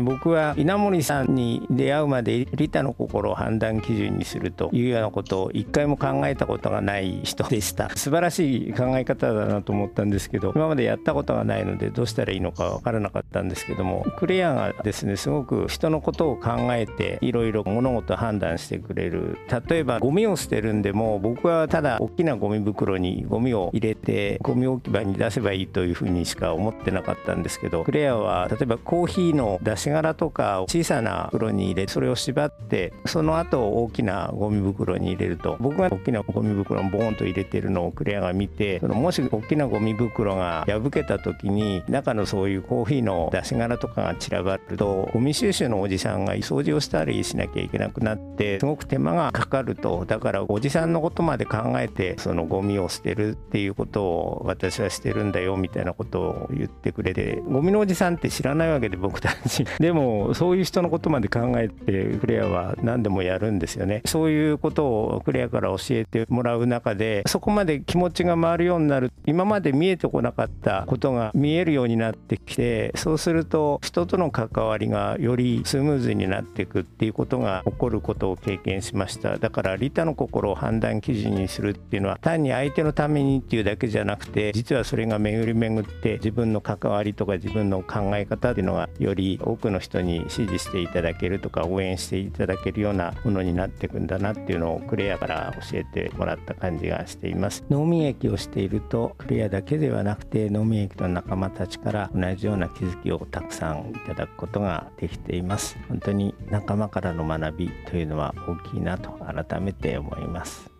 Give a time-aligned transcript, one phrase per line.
[0.00, 7.90] 僕は稲森さんに出会うまで利他の心を判断基準にするというようなことを一回も考えたことがない人でした。
[7.96, 19.38] 素晴らしい考え方だなと思ったんですけど今までやったことがないのでどうしたらいいのか分からなかったんですけどもクレアがですねすごく人のことを考えていろいろ物事を判断してくれる。
[19.68, 50.04] 例えばゴミを捨てるんでも僕はただ大きなゴミ袋にゴミを入れてゴミ置き場に出せばいいというふうにしか思ってなかったんですけどクレアは例えばコーヒーの出し殻とか小さな袋に入れそれを縛ってその後大きなゴミ袋に入れると僕が大きなゴミ袋をボーンと入れてるのをクレアが見てそのもし大きなゴミ袋が破けた時に中のそういうコーヒーの出し殻とかが散らばるとゴミ収集のおじさんが掃除をしたりしなきゃいけなくなってすごく手間がかかると。
[50.06, 59.64] だからおじさんのことまで考えてそのゴミを捨てるっていうことを私はしてるんだよみたいなことを言ってくれてゴミのおじさんって知らないわけで僕たち。
[59.80, 64.02] でもそういう人のことまで考えてクレアは何でもやるんですよね。
[64.04, 79.38] そういうことをクレアから教えてもらう中でそこまで気持ちが回るようになる今まで見えてこなかったことが見えるようになってきてそうすると人との関わりがよりスムーズになっていくっていうことが起こることを経験しました。
[79.38, 97.64] だから利他の心を判断基準にするっていうのは単に相手のためにっていうだけじゃなくて実はそれが巡り巡って自分の関わりとか自分の考え方っていうのがより多くの人に支持していただけるとか応援していただけるようなものになっていくんだなっていうのをクレアから教えてもらった感じがしています。
[97.70, 105.76] 脳民液をしているとクレアだけではなくて脳民液の仲間たちから同じような気づきをたくさんいただくことができています。
[105.88, 110.70] 本当に仲間からの学びというのは大きいなと改めて思います。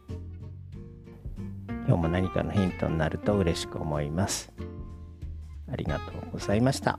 [1.86, 4.52] 今日も何かのヒントになると嬉しく思います。
[5.73, 6.98] ありがとうございました。